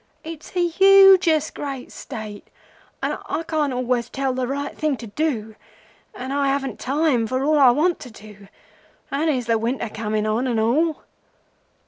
It's 0.23 0.55
a 0.55 0.67
hugeous 0.67 1.51
great 1.51 1.91
State, 1.91 2.47
and 3.03 3.19
I 3.27 3.43
can't 3.43 3.71
always 3.71 4.09
tell 4.09 4.33
the 4.33 4.47
right 4.47 4.75
thing 4.75 4.97
to 4.97 5.05
do, 5.05 5.55
and 6.15 6.33
I 6.33 6.47
haven't 6.47 6.79
time 6.79 7.27
for 7.27 7.43
all 7.43 7.59
I 7.59 7.69
want 7.69 7.99
to 7.99 8.09
do, 8.09 8.47
and 9.11 9.29
here's 9.29 9.45
the 9.45 9.59
winter 9.59 9.89
coming 9.89 10.25
on 10.25 10.47
and 10.47 10.59
all. 10.59 11.03